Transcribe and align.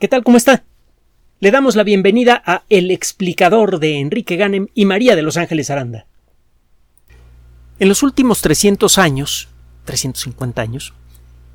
¿Qué 0.00 0.08
tal? 0.08 0.24
¿Cómo 0.24 0.36
está? 0.36 0.64
Le 1.38 1.52
damos 1.52 1.76
la 1.76 1.84
bienvenida 1.84 2.42
a 2.44 2.64
El 2.68 2.90
explicador 2.90 3.78
de 3.78 4.00
Enrique 4.00 4.34
Ganem 4.34 4.66
y 4.74 4.86
María 4.86 5.14
de 5.14 5.22
Los 5.22 5.36
Ángeles 5.36 5.70
Aranda. 5.70 6.06
En 7.78 7.88
los 7.88 8.02
últimos 8.02 8.40
300 8.42 8.98
años, 8.98 9.48
350 9.84 10.60
años, 10.60 10.94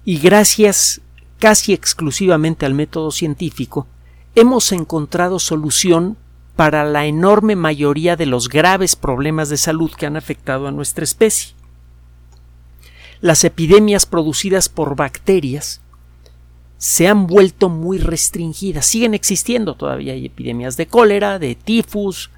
y 0.06 0.20
gracias 0.20 1.02
casi 1.38 1.74
exclusivamente 1.74 2.66
al 2.66 2.74
método 2.74 3.12
científico, 3.12 3.88
hemos 4.36 4.72
encontrado 4.72 5.38
solución 5.40 6.18
para 6.56 6.86
la 6.86 7.08
enorme 7.08 7.58
mayoría 7.58 8.16
de 8.16 8.26
los 8.26 8.48
graves 8.48 8.96
problemas 8.96 9.50
de 9.50 9.58
salud 9.58 9.92
que 9.92 10.06
han 10.06 10.16
afectado 10.16 10.66
a 10.66 10.72
nuestra 10.72 11.04
especie. 11.04 11.56
Las 13.20 13.44
epidemias 13.44 14.06
producidas 14.06 14.70
por 14.70 14.96
bacterias 14.96 15.82
se 16.80 17.08
han 17.08 17.28
vuelto 17.28 17.70
muy 17.70 18.00
restringidas. 18.00 18.88
Siguen 18.88 19.14
existiendo 19.14 19.76
todavía. 19.76 20.14
Hay 20.14 20.26
epidemias 20.26 20.78
de 20.78 20.88
cólera, 20.88 21.38
de 21.38 21.54
tifus. 21.54 22.32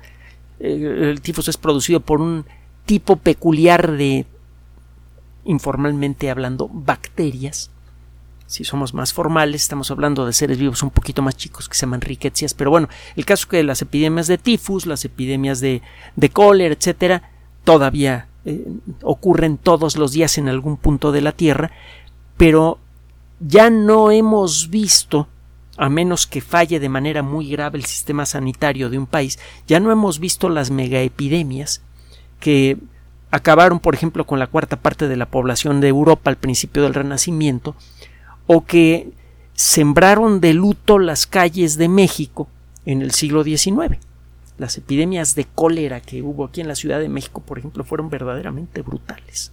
Eh, 0.59 1.11
el 1.11 1.21
tifus 1.21 1.47
es 1.47 1.55
producido 1.55 2.01
por 2.01 2.19
un 2.19 2.45
tipo 2.85 3.15
peculiar 3.15 3.93
de, 3.93 4.25
informalmente 5.45 6.29
hablando, 6.29 6.67
bacterias 6.67 7.71
si 8.51 8.65
somos 8.65 8.93
más 8.93 9.13
formales, 9.13 9.61
estamos 9.61 9.91
hablando 9.91 10.25
de 10.25 10.33
seres 10.33 10.57
vivos 10.57 10.83
un 10.83 10.89
poquito 10.89 11.21
más 11.21 11.37
chicos 11.37 11.69
que 11.69 11.75
se 11.75 11.85
llaman 11.85 12.01
riquecias, 12.01 12.53
pero 12.53 12.69
bueno, 12.69 12.89
el 13.15 13.25
caso 13.25 13.43
es 13.43 13.45
que 13.45 13.63
las 13.63 13.81
epidemias 13.81 14.27
de 14.27 14.37
tifus, 14.37 14.85
las 14.85 15.05
epidemias 15.05 15.61
de, 15.61 15.81
de 16.17 16.29
cólera, 16.29 16.75
etcétera, 16.75 17.31
todavía 17.63 18.27
eh, 18.43 18.67
ocurren 19.03 19.57
todos 19.57 19.95
los 19.95 20.11
días 20.11 20.37
en 20.37 20.49
algún 20.49 20.75
punto 20.75 21.13
de 21.13 21.21
la 21.21 21.31
Tierra, 21.31 21.71
pero 22.35 22.77
ya 23.41 23.69
no 23.69 24.11
hemos 24.11 24.69
visto, 24.69 25.27
a 25.77 25.89
menos 25.89 26.27
que 26.27 26.41
falle 26.41 26.79
de 26.79 26.89
manera 26.89 27.23
muy 27.23 27.49
grave 27.49 27.79
el 27.79 27.85
sistema 27.85 28.25
sanitario 28.25 28.89
de 28.89 28.97
un 28.97 29.07
país, 29.07 29.39
ya 29.67 29.79
no 29.79 29.91
hemos 29.91 30.19
visto 30.19 30.47
las 30.47 30.69
megaepidemias 30.69 31.81
que 32.39 32.77
acabaron, 33.31 33.79
por 33.79 33.95
ejemplo, 33.95 34.25
con 34.25 34.39
la 34.39 34.47
cuarta 34.47 34.77
parte 34.77 35.07
de 35.07 35.15
la 35.15 35.25
población 35.25 35.81
de 35.81 35.87
Europa 35.87 36.29
al 36.29 36.37
principio 36.37 36.83
del 36.83 36.93
Renacimiento, 36.93 37.75
o 38.45 38.65
que 38.65 39.11
sembraron 39.53 40.39
de 40.39 40.53
luto 40.53 40.99
las 40.99 41.25
calles 41.25 41.77
de 41.77 41.87
México 41.87 42.47
en 42.85 43.01
el 43.01 43.11
siglo 43.11 43.43
XIX. 43.43 43.97
Las 44.57 44.77
epidemias 44.77 45.33
de 45.33 45.45
cólera 45.45 46.01
que 46.01 46.21
hubo 46.21 46.45
aquí 46.45 46.61
en 46.61 46.67
la 46.67 46.75
Ciudad 46.75 46.99
de 46.99 47.09
México, 47.09 47.41
por 47.41 47.57
ejemplo, 47.57 47.83
fueron 47.83 48.09
verdaderamente 48.09 48.81
brutales. 48.81 49.51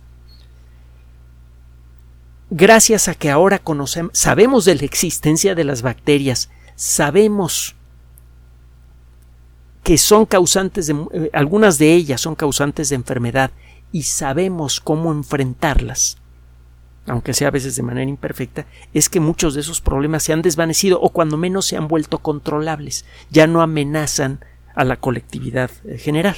Gracias 2.50 3.08
a 3.08 3.14
que 3.14 3.30
ahora 3.30 3.58
conocemos, 3.58 4.12
sabemos 4.14 4.64
de 4.64 4.74
la 4.74 4.84
existencia 4.84 5.54
de 5.54 5.64
las 5.64 5.82
bacterias, 5.82 6.50
sabemos 6.77 7.77
que 9.82 9.98
son 9.98 10.27
causantes 10.27 10.86
de 10.86 10.96
eh, 11.12 11.30
algunas 11.32 11.78
de 11.78 11.94
ellas 11.94 12.20
son 12.20 12.34
causantes 12.34 12.88
de 12.91 12.96
enfermedad 12.96 13.50
y 13.92 14.02
sabemos 14.02 14.80
cómo 14.80 15.12
enfrentarlas 15.12 16.19
aunque 17.08 17.34
sea 17.34 17.48
a 17.48 17.52
veces 17.52 17.76
de 17.76 17.82
manera 17.82 18.08
imperfecta, 18.08 18.66
es 18.92 19.08
que 19.08 19.20
muchos 19.20 19.54
de 19.54 19.60
esos 19.60 19.80
problemas 19.80 20.22
se 20.22 20.32
han 20.32 20.42
desvanecido 20.42 21.00
o 21.00 21.10
cuando 21.10 21.36
menos 21.36 21.66
se 21.66 21.76
han 21.76 21.88
vuelto 21.88 22.19
controlables, 22.19 23.04
ya 23.30 23.46
no 23.46 23.62
amenazan 23.62 24.44
a 24.74 24.84
la 24.84 24.96
colectividad 24.96 25.70
eh, 25.84 25.98
general. 25.98 26.36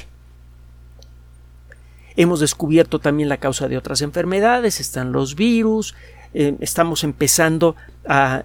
Hemos 2.16 2.40
descubierto 2.40 2.98
también 2.98 3.28
la 3.28 3.38
causa 3.38 3.68
de 3.68 3.76
otras 3.76 4.02
enfermedades, 4.02 4.80
están 4.80 5.12
los 5.12 5.36
virus, 5.36 5.94
eh, 6.34 6.56
estamos 6.60 7.04
empezando 7.04 7.76
a 8.06 8.44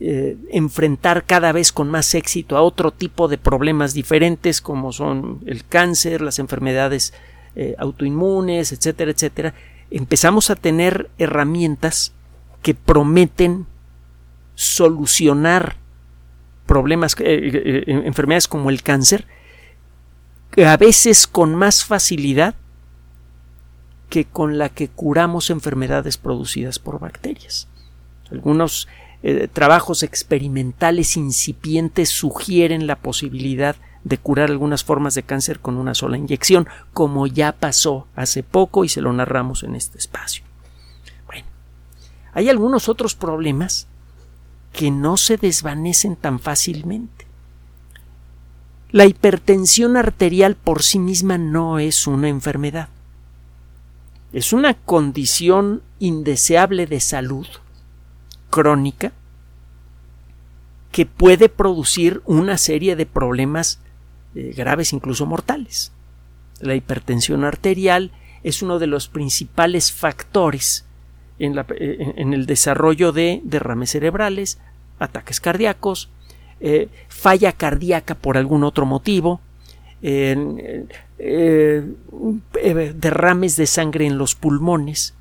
eh, 0.00 0.36
enfrentar 0.50 1.24
cada 1.24 1.52
vez 1.52 1.72
con 1.72 1.90
más 1.90 2.14
éxito 2.14 2.56
a 2.56 2.62
otro 2.62 2.92
tipo 2.92 3.28
de 3.28 3.38
problemas 3.38 3.94
diferentes 3.94 4.60
como 4.60 4.92
son 4.92 5.40
el 5.46 5.64
cáncer, 5.64 6.20
las 6.20 6.38
enfermedades 6.38 7.12
autoinmunes, 7.78 8.70
etcétera, 8.70 9.10
etcétera, 9.10 9.54
empezamos 9.90 10.50
a 10.50 10.56
tener 10.56 11.10
herramientas 11.18 12.12
que 12.62 12.74
prometen 12.74 13.66
solucionar 14.54 15.76
problemas, 16.66 17.16
eh, 17.18 17.24
eh, 17.24 17.84
eh, 17.86 18.02
enfermedades 18.04 18.46
como 18.46 18.70
el 18.70 18.82
cáncer, 18.82 19.26
a 20.64 20.76
veces 20.76 21.26
con 21.26 21.54
más 21.54 21.84
facilidad 21.84 22.54
que 24.10 24.26
con 24.26 24.58
la 24.58 24.68
que 24.68 24.88
curamos 24.88 25.48
enfermedades 25.48 26.18
producidas 26.18 26.78
por 26.78 26.98
bacterias. 26.98 27.68
Algunos 28.30 28.86
trabajos 29.52 30.02
experimentales 30.02 31.16
incipientes 31.16 32.10
sugieren 32.10 32.86
la 32.86 32.96
posibilidad 32.96 33.76
de 34.02 34.16
curar 34.18 34.50
algunas 34.50 34.82
formas 34.82 35.14
de 35.14 35.22
cáncer 35.22 35.60
con 35.60 35.76
una 35.76 35.94
sola 35.94 36.16
inyección, 36.16 36.66
como 36.92 37.26
ya 37.26 37.52
pasó 37.52 38.06
hace 38.16 38.42
poco 38.42 38.84
y 38.84 38.88
se 38.88 39.02
lo 39.02 39.12
narramos 39.12 39.62
en 39.62 39.74
este 39.74 39.98
espacio. 39.98 40.42
Bueno, 41.26 41.46
hay 42.32 42.48
algunos 42.48 42.88
otros 42.88 43.14
problemas 43.14 43.86
que 44.72 44.90
no 44.90 45.16
se 45.16 45.36
desvanecen 45.36 46.16
tan 46.16 46.40
fácilmente. 46.40 47.26
La 48.90 49.04
hipertensión 49.04 49.96
arterial 49.96 50.56
por 50.56 50.82
sí 50.82 50.98
misma 50.98 51.36
no 51.36 51.78
es 51.78 52.06
una 52.06 52.28
enfermedad. 52.28 52.88
Es 54.32 54.52
una 54.52 54.74
condición 54.74 55.82
indeseable 55.98 56.86
de 56.86 57.00
salud 57.00 57.46
crónica 58.48 59.12
que 60.92 61.06
puede 61.06 61.48
producir 61.48 62.22
una 62.26 62.58
serie 62.58 62.96
de 62.96 63.06
problemas 63.06 63.80
eh, 64.34 64.52
graves, 64.56 64.92
incluso 64.92 65.26
mortales. 65.26 65.92
La 66.60 66.74
hipertensión 66.74 67.44
arterial 67.44 68.12
es 68.42 68.62
uno 68.62 68.78
de 68.78 68.86
los 68.86 69.08
principales 69.08 69.92
factores 69.92 70.84
en, 71.38 71.58
eh, 71.58 72.14
el 72.16 72.46
desarrollo 72.46 73.12
de 73.12 73.40
derrames 73.44 73.90
cerebrales, 73.90 74.58
ataques 74.98 75.40
cardíacos, 75.40 76.10
eh, 76.60 76.88
falla 77.08 77.52
cardíaca 77.52 78.14
por 78.14 78.36
algún 78.36 78.64
otro 78.64 78.84
motivo, 78.84 79.40
derrames 83.00 83.56
de 83.56 83.66
sangre 83.66 84.06
en 84.06 84.18
los 84.18 84.34
pulmones, 84.34 85.14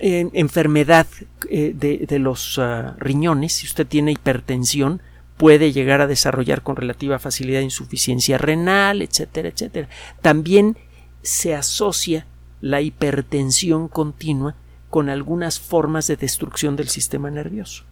enfermedad 0.00 1.06
de, 1.50 2.18
los 2.20 2.58
ah, 2.58 2.94
riñones, 2.98 3.54
si 3.54 3.66
usted 3.66 3.86
tiene 3.86 4.12
hipertensión, 4.12 5.02
puede 5.36 5.72
llegar 5.72 6.00
a 6.00 6.06
desarrollar 6.06 6.62
con 6.62 6.76
relativa 6.76 7.18
facilidad 7.18 7.60
insuficiencia 7.60 8.38
renal, 8.38 9.02
etcétera, 9.02 9.48
etcétera. 9.48 9.88
También 10.20 10.76
se 11.22 11.54
asocia 11.54 12.26
la 12.60 12.80
hipertensión 12.80 13.88
continua 13.88 14.56
con 14.90 15.08
algunas 15.08 15.60
formas 15.60 16.06
de 16.06 16.16
destrucción 16.16 16.76
del 16.76 16.88
sistema 16.88 17.30
nervioso. 17.30 17.84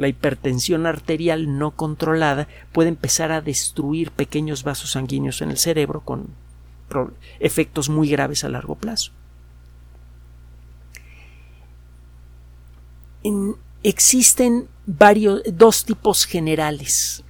La 0.00 0.08
hipertensión 0.08 0.86
arterial 0.86 1.58
no 1.58 1.72
controlada 1.72 2.48
puede 2.72 2.88
empezar 2.88 3.32
a 3.32 3.42
destruir 3.42 4.10
pequeños 4.12 4.64
vasos 4.64 4.92
sanguíneos 4.92 5.42
en 5.42 5.50
el 5.50 5.58
cerebro 5.58 6.00
con 6.00 6.28
efectos 7.38 7.90
muy 7.90 8.08
graves 8.08 8.42
a 8.42 8.48
largo 8.48 8.76
plazo. 8.76 9.12
existen 13.82 14.68
varios, 14.86 15.42
dos 15.52 15.84
tipos 15.84 16.24
generales 16.24 17.22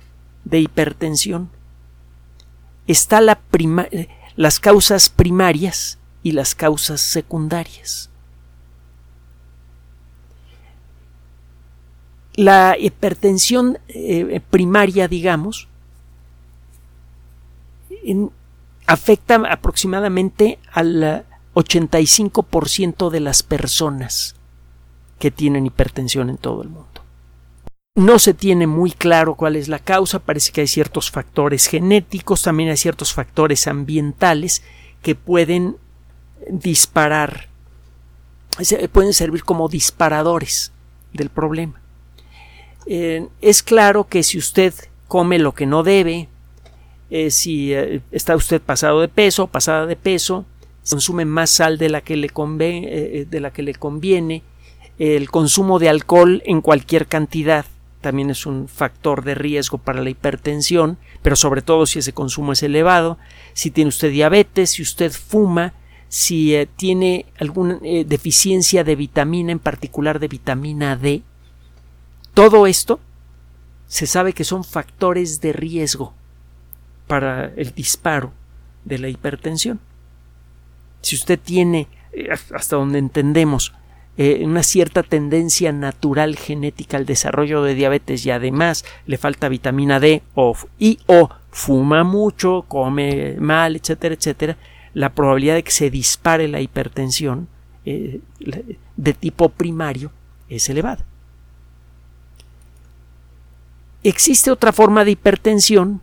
de 0.44 0.60
hipertensión. 0.60 1.50
Está 2.86 3.20
la 3.20 3.41
las 4.36 4.60
causas 4.60 5.09
primarias 5.09 5.98
y 6.22 6.30
las 6.30 6.54
causas 6.54 7.00
secundarias. 7.00 8.09
La 12.41 12.78
hipertensión 12.78 13.81
eh, 13.89 14.41
primaria, 14.48 15.09
digamos, 15.09 15.69
afecta 18.87 19.34
aproximadamente 19.51 20.59
al 20.72 21.27
85% 21.54 23.10
de 23.10 23.21
las 23.21 23.42
personas 23.42 24.37
que 25.19 25.31
tienen 25.31 25.66
hipertensión 25.66 26.31
en 26.31 26.39
todo 26.39 26.63
el 26.63 26.71
mundo. 26.71 26.89
No 27.95 28.19
se 28.19 28.33
tiene 28.33 28.66
muy 28.66 28.93
claro 28.93 29.34
cuál 29.34 29.54
es 29.54 29.69
la 29.69 29.78
causa, 29.78 30.19
parece 30.19 30.51
que 30.51 30.63
hay 30.63 30.66
ciertos 30.66 31.10
factores 31.10 31.66
genéticos, 31.66 32.41
también 32.41 32.71
hay 32.71 32.78
ciertos 32.78 33.13
factores 33.13 33.66
ambientales 33.66 34.63
que 35.03 35.15
pueden 35.15 35.77
disparar, 36.48 37.51
pueden 38.93 39.13
servir 39.13 39.45
como 39.45 39.69
disparadores 39.69 40.72
del 41.13 41.28
problema. 41.28 41.81
Eh, 42.86 43.28
es 43.41 43.62
claro 43.62 44.06
que 44.09 44.22
si 44.22 44.38
usted 44.38 44.74
come 45.09 45.38
lo 45.38 45.53
que 45.54 45.66
no 45.66 45.82
debe, 45.82 46.28
eh, 47.10 47.30
si 47.30 47.72
eh, 47.72 48.00
está 48.10 48.36
usted 48.36 48.60
pasado 48.60 49.00
de 49.00 49.09
peso, 49.09 49.48
pasada 49.48 49.86
de 49.86 49.97
peso, 49.97 50.44
consume 50.88 51.24
más 51.24 51.50
sal 51.50 51.78
de 51.78 51.88
la 51.88 52.00
que 52.00 52.16
le, 52.16 52.28
que 52.28 53.62
le 53.62 53.74
conviene, 53.74 54.42
el 54.98 55.30
consumo 55.30 55.78
de 55.78 55.88
alcohol 55.88 56.42
en 56.44 56.60
cualquier 56.60 57.06
cantidad 57.06 57.65
también 58.00 58.30
es 58.30 58.47
un 58.47 58.66
factor 58.66 59.24
de 59.24 59.34
riesgo 59.34 59.76
para 59.76 60.03
la 60.03 60.09
hipertensión, 60.09 60.97
pero 61.22 61.36
sobre 61.36 61.60
todo 61.60 61.84
si 61.84 61.98
ese 61.98 62.15
consumo 62.15 62.53
es 62.53 62.62
elevado, 62.62 63.18
si 63.53 63.71
tiene 63.71 63.88
usted 63.88 64.10
diabetes, 64.10 64.71
si 64.71 64.83
usted 64.83 65.12
fuma, 65.12 65.74
si 66.09 66.56
tiene 66.76 67.26
alguna 67.38 67.78
deficiencia 68.06 68.84
de 68.84 68.97
vitamina, 68.97 69.53
en 69.53 69.59
particular 69.59 70.18
de 70.18 70.28
vitamina 70.28 70.97
D. 70.97 71.22
Todo 72.41 72.66
esto 72.66 73.01
se 73.87 74.07
sabe 74.07 74.33
que 74.33 74.45
son 74.45 74.65
factores 74.65 75.42
de 75.42 75.53
riesgo 75.53 76.15
para 77.07 77.53
el 77.54 77.75
disparo 77.75 78.33
de 78.87 78.98
la 78.98 79.10
hipertensión. 79.10 79.78
Si 81.03 81.16
usted 81.16 81.39
tiene, 81.39 81.87
eh, 82.15 82.31
hasta 82.31 82.77
donde 82.77 82.98
entendemos, 82.98 83.75
eh, 84.16 84.41
una 84.42 84.63
cierta 84.63 85.03
tendencia 85.03 85.71
natural 85.72 86.34
genética 86.34 86.97
al 86.97 87.04
desarrollo 87.04 87.63
de 87.63 87.75
diabetes 87.75 88.25
y 88.25 88.31
además 88.31 88.86
le 89.04 89.19
falta 89.19 89.51
vitamina 89.51 90.01
D 90.01 90.22
o, 90.34 90.57
y 90.78 90.98
o 91.09 91.28
fuma 91.51 92.04
mucho, 92.04 92.65
come 92.69 93.36
mal, 93.39 93.77
etcétera, 93.77 94.15
etcétera, 94.15 94.57
la 94.95 95.15
probabilidad 95.15 95.57
de 95.57 95.63
que 95.63 95.72
se 95.72 95.91
dispare 95.91 96.48
la 96.48 96.63
hipertensión 96.63 97.48
eh, 97.84 98.22
de 98.97 99.13
tipo 99.13 99.51
primario 99.51 100.10
es 100.48 100.71
elevada. 100.71 101.04
Existe 104.02 104.50
otra 104.50 104.72
forma 104.72 105.04
de 105.04 105.12
hipertensión 105.12 106.00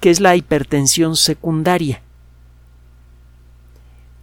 que 0.00 0.10
es 0.10 0.20
la 0.20 0.36
hipertensión 0.36 1.16
secundaria. 1.16 2.02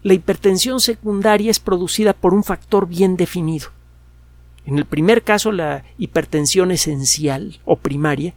La 0.04 0.14
hipertensión 0.14 0.80
secundaria 0.80 1.52
es 1.52 1.60
producida 1.60 2.14
por 2.14 2.34
un 2.34 2.44
factor 2.44 2.88
bien 2.88 3.18
definido. 3.18 3.70
En 4.66 4.78
el 4.78 4.86
primer 4.86 5.24
caso, 5.24 5.52
la 5.52 5.84
hipertensión 5.98 6.72
esencial 6.72 7.60
o 7.66 7.78
primaria, 7.78 8.34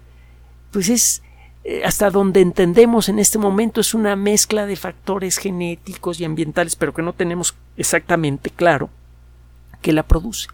pues 0.70 0.88
es 0.88 1.22
eh, 1.64 1.82
hasta 1.84 2.10
donde 2.10 2.42
entendemos 2.42 3.08
en 3.08 3.18
este 3.18 3.38
momento 3.38 3.80
es 3.80 3.94
una 3.94 4.16
mezcla 4.16 4.66
de 4.66 4.76
factores 4.76 5.38
genéticos 5.38 6.20
y 6.20 6.24
ambientales, 6.24 6.76
pero 6.76 6.92
que 6.92 7.02
no 7.02 7.14
tenemos 7.14 7.54
exactamente 7.78 8.50
claro 8.50 8.90
que 9.80 9.94
la 9.94 10.02
produce. 10.02 10.48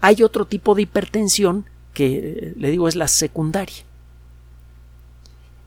Hay 0.00 0.22
otro 0.22 0.44
tipo 0.46 0.74
de 0.74 0.82
hipertensión 0.82 1.66
que 1.96 2.18
eh, 2.18 2.52
le 2.58 2.70
digo 2.70 2.88
es 2.88 2.94
la 2.94 3.08
secundaria. 3.08 3.82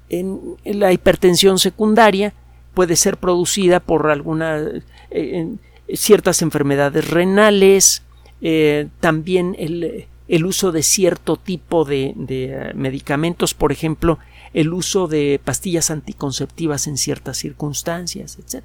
En 0.09 0.57
la 0.63 0.93
hipertensión 0.93 1.57
secundaria 1.57 2.33
puede 2.75 2.95
ser 2.95 3.17
producida 3.17 3.79
por 3.79 4.11
algunas 4.11 4.83
eh, 5.09 5.55
ciertas 5.95 6.43
enfermedades 6.43 7.09
renales, 7.09 8.03
eh, 8.41 8.89
también 8.99 9.55
el, 9.57 10.45
uso 10.45 10.71
de 10.71 10.83
cierto 10.83 11.35
tipo 11.35 11.83
de, 11.83 12.13
de, 12.15 12.73
medicamentos, 12.75 13.55
por 13.55 13.71
ejemplo, 13.71 14.19
el 14.53 14.71
uso 14.71 15.07
de 15.07 15.41
pastillas 15.43 15.89
anticonceptivas 15.89 16.85
en 16.85 16.97
ciertas 16.97 17.37
circunstancias, 17.37 18.37
etc. 18.37 18.63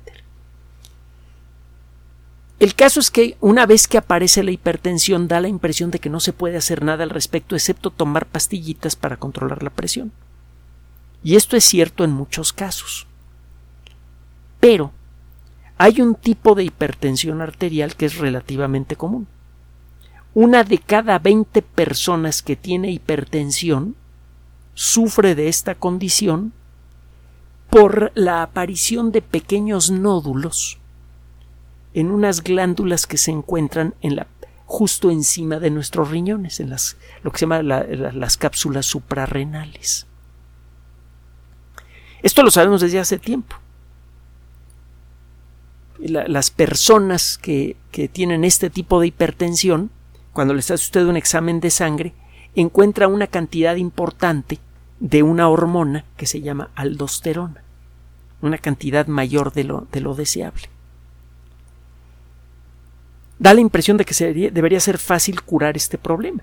El 2.61 2.75
caso 2.75 3.01
es 3.01 3.11
que 3.11 3.37
una 3.41 3.67
vez 3.67 3.89
que 3.89 3.99
aparece 3.99 4.43
la 4.45 4.53
hipertensión 4.53 5.27
da 5.27 5.41
la 5.41 5.49
impresión 5.49 5.91
de 5.91 5.99
que 5.99 6.09
no 6.09 6.21
se 6.21 6.33
puede 6.33 6.57
hacer 6.57 6.85
nada 6.85 7.03
al 7.03 7.11
respecto 7.11 7.57
excepto 7.57 7.91
tomar 7.91 8.27
pastillitas 8.27 8.95
para 8.95 9.17
controlar 9.17 9.63
la 9.63 9.71
presión. 9.71 10.13
Y 11.25 11.37
esto 11.37 11.57
es 11.57 11.65
cierto 11.65 12.05
en 12.05 12.13
muchos 12.13 12.53
casos. 12.53 13.07
Pero 14.61 14.93
hay 15.79 16.01
un 16.01 16.15
tipo 16.15 16.55
de 16.55 16.65
hipertensión 16.65 17.43
arterial 17.43 17.97
que 17.97 18.07
es 18.07 18.19
relativamente 18.19 18.95
común. 18.95 19.27
Una 20.33 20.63
de 20.65 20.79
cada 20.79 21.19
20 21.19 21.61
personas 21.63 22.43
que 22.43 22.57
tiene 22.57 22.91
hipertensión 22.91 23.97
sufre 24.75 25.35
de 25.35 25.49
esta 25.49 25.75
condición 25.75 26.53
por 27.69 28.13
la 28.15 28.43
aparición 28.43 29.11
de 29.11 29.23
pequeños 29.23 29.91
nódulos 29.91 30.79
en 31.95 32.11
unas 32.11 32.43
glándulas 32.43 33.07
que 33.07 33.17
se 33.17 33.31
encuentran 33.31 33.95
justo 34.67 35.11
encima 35.11 35.59
de 35.59 35.71
nuestros 35.71 36.11
riñones, 36.11 36.61
en 36.61 36.71
las, 36.71 36.97
lo 37.23 37.31
que 37.31 37.39
se 37.39 37.47
llama 37.47 37.63
las 37.63 38.37
cápsulas 38.37 38.87
suprarrenales. 38.87 40.07
Esto 42.23 42.43
lo 42.43 42.51
sabemos 42.51 42.81
desde 42.81 42.99
hace 42.99 43.19
tiempo 43.19 43.57
las 45.99 46.51
personas 46.51 47.39
que, 47.39 47.77
tienen 48.13 48.45
este 48.45 48.71
tipo 48.71 49.01
de 49.01 49.09
hipertensión, 49.09 49.91
cuando 50.33 50.55
les 50.55 50.71
hace 50.71 50.85
usted 50.85 51.07
un 51.07 51.17
examen 51.17 51.61
de 51.61 51.71
sangre, 51.71 52.13
encuentra 52.55 53.09
una 53.09 53.27
cantidad 53.27 53.77
importante 53.77 54.59
de 55.01 55.23
una 55.23 55.49
hormona 55.49 56.05
que 56.17 56.27
se 56.27 56.41
llama 56.41 56.71
aldosterona, 56.75 57.63
una 58.43 58.59
cantidad 58.59 59.07
mayor 59.07 59.53
de 59.53 59.65
lo, 59.65 59.87
de 59.93 60.01
lo 60.01 60.15
deseable. 60.15 60.69
Da 63.45 63.53
la 63.53 63.61
impresión 63.61 63.99
de 63.99 64.07
que 64.07 64.51
debería 64.51 64.81
ser 64.81 64.97
fácil 64.97 65.43
curar 65.43 65.77
este 65.77 65.99
problema. 65.99 66.43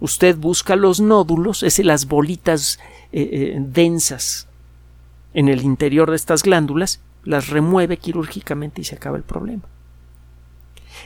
Usted 0.00 0.36
busca 0.36 0.74
los 0.74 0.98
nódulos, 0.98 1.62
es 1.62 1.78
las 1.78 2.06
bolitas 2.06 2.80
eh, 3.12 3.28
eh, 3.30 3.56
densas 3.56 4.48
en 5.32 5.48
el 5.48 5.62
interior 5.62 6.10
de 6.10 6.16
estas 6.16 6.42
glándulas, 6.42 7.00
las 7.22 7.50
remueve 7.50 7.98
quirúrgicamente 7.98 8.80
y 8.80 8.84
se 8.84 8.96
acaba 8.96 9.16
el 9.16 9.22
problema. 9.22 9.62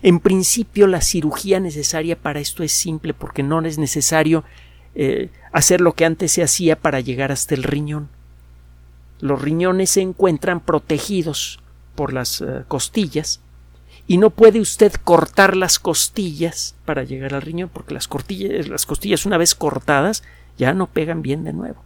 En 0.01 0.19
principio, 0.21 0.87
la 0.87 1.03
cirugía 1.03 1.61
necesaria 1.61 2.17
para 2.17 2.41
esto 2.41 2.63
es 2.63 2.73
simple 2.73 3.13
porque 3.13 3.43
no 3.43 3.61
es 3.61 3.77
necesario 3.77 4.45
eh, 4.95 5.29
hacer 5.53 5.83
lo 5.83 5.93
que 5.93 6.07
antes 6.07 6.33
se 6.33 6.43
hacía 6.43 6.81
para 6.81 7.01
llegar 7.01 7.33
hasta 7.33 7.55
el 7.55 7.65
riñón. 7.65 8.09
Los 9.21 9.43
riñones 9.43 9.91
se 9.91 10.01
encuentran 10.01 10.61
protegidos 10.61 11.61
por 11.95 12.15
las 12.15 12.43
costillas 12.67 13.43
y 14.07 14.19
no 14.19 14.31
puede 14.31 14.61
usted 14.61 14.93
cortar 15.03 15.57
las 15.57 15.79
costillas 15.79 16.75
para 16.85 17.03
llegar 17.03 17.35
al 17.35 17.43
riñón 17.43 17.71
porque 17.73 17.95
las, 17.95 18.09
las 18.69 18.87
costillas 18.87 19.27
una 19.27 19.39
vez 19.39 19.55
cortadas 19.55 20.23
ya 20.59 20.73
no 20.73 20.87
pegan 20.87 21.23
bien 21.23 21.45
de 21.45 21.53
nuevo 21.53 21.83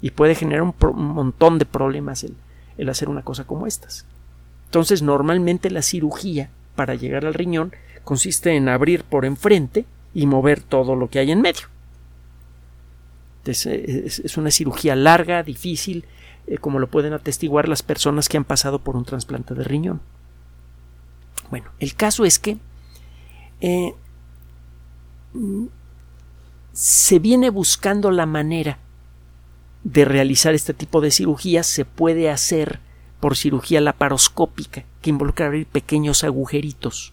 y 0.00 0.10
puede 0.10 0.34
generar 0.34 0.62
un, 0.62 0.74
un 0.80 1.08
montón 1.08 1.58
de 1.58 1.66
problemas 1.66 2.24
el, 2.24 2.34
el 2.78 2.88
hacer 2.88 3.08
una 3.08 3.22
cosa 3.22 3.44
como 3.44 3.66
estas. 3.66 4.06
Entonces, 4.66 5.02
normalmente 5.02 5.70
la 5.70 5.82
cirugía 5.82 6.48
para 6.76 6.94
llegar 6.94 7.26
al 7.26 7.34
riñón 7.34 7.72
consiste 8.04 8.56
en 8.56 8.68
abrir 8.68 9.04
por 9.04 9.24
enfrente 9.24 9.84
y 10.14 10.26
mover 10.26 10.62
todo 10.62 10.96
lo 10.96 11.10
que 11.10 11.18
hay 11.18 11.30
en 11.30 11.42
medio. 11.42 11.66
es, 13.44 14.36
una 14.36 14.50
cirugía 14.50 14.96
larga, 14.96 15.42
difícil, 15.42 16.04
eh, 16.46 16.58
como 16.58 16.78
lo 16.78 16.88
pueden 16.88 17.12
atestiguar 17.12 17.68
las 17.68 17.82
personas 17.82 18.28
que 18.28 18.36
han 18.36 18.44
pasado 18.44 18.78
por 18.78 18.96
un 18.96 19.04
trasplante 19.04 19.54
de 19.54 19.64
riñón. 19.64 20.00
Bueno, 21.50 21.70
el 21.80 21.94
caso 21.94 22.24
es 22.24 22.38
que 22.38 22.56
eh, 23.60 23.94
se 26.72 27.18
viene 27.18 27.50
buscando 27.50 28.10
la 28.10 28.26
manera 28.26 28.78
de 29.84 30.04
realizar 30.04 30.54
este 30.54 30.74
tipo 30.74 31.00
de 31.00 31.10
cirugía 31.10 31.62
se 31.62 31.84
puede 31.84 32.30
hacer 32.30 32.80
por 33.18 33.36
cirugía 33.36 33.80
laparoscópica, 33.80 34.84
que 35.02 35.10
involucra 35.10 35.46
abrir 35.46 35.66
pequeños 35.66 36.24
agujeritos. 36.24 37.12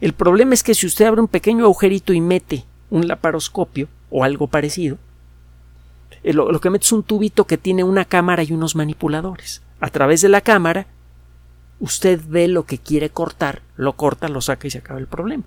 El 0.00 0.12
problema 0.12 0.54
es 0.54 0.62
que 0.62 0.74
si 0.74 0.86
usted 0.86 1.06
abre 1.06 1.20
un 1.20 1.28
pequeño 1.28 1.64
agujerito 1.64 2.12
y 2.12 2.20
mete 2.20 2.64
un 2.90 3.06
laparoscopio 3.06 3.88
o 4.10 4.24
algo 4.24 4.46
parecido, 4.46 4.98
eh, 6.22 6.32
lo, 6.32 6.50
lo, 6.50 6.60
que 6.60 6.70
mete 6.70 6.84
es 6.84 6.92
un 6.92 7.02
tubito 7.02 7.46
que 7.46 7.58
tiene 7.58 7.84
una 7.84 8.04
cámara 8.04 8.42
y 8.42 8.52
unos 8.52 8.74
manipuladores. 8.74 9.62
A 9.80 9.90
través 9.90 10.20
de 10.22 10.28
la 10.28 10.40
cámara, 10.40 10.86
usted 11.80 12.20
ve 12.26 12.48
lo 12.48 12.64
que 12.64 12.78
quiere 12.78 13.10
cortar, 13.10 13.62
lo 13.76 13.94
corta, 13.94 14.28
lo 14.28 14.40
saca 14.40 14.66
y 14.66 14.70
se 14.70 14.78
acaba 14.78 14.98
el 15.00 15.06
problema. 15.06 15.44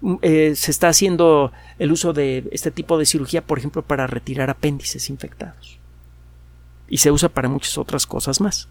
Mm, 0.00 0.14
eh, 0.22 0.52
se 0.54 0.70
está 0.70 0.88
haciendo 0.88 1.52
el 1.78 1.92
uso 1.92 2.12
de 2.12 2.48
este 2.52 2.70
tipo 2.70 2.98
de 2.98 3.06
cirugía, 3.06 3.42
por 3.42 3.58
ejemplo, 3.58 3.82
para 3.82 4.06
retirar 4.06 4.50
apéndices 4.50 5.10
infectados. 5.10 5.78
Y 6.88 6.98
se 6.98 7.10
usa 7.10 7.28
para 7.28 7.48
muchas 7.48 7.76
otras 7.76 8.06
cosas 8.06 8.40
más. 8.40 8.68